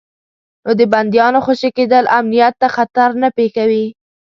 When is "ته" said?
2.61-2.67